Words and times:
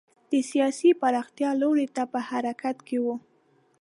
د 0.31 0.33
سیاسي 0.51 0.89
پراختیا 1.01 1.49
لور 1.61 1.77
ته 1.95 2.03
په 2.11 2.19
حرکت 2.29 2.77
کې 2.87 2.97
و. 3.03 3.07